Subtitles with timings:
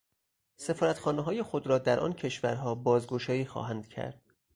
[0.57, 4.21] سفارتخانههای خود را در آن کشورها بازگشایی خواهند کرد.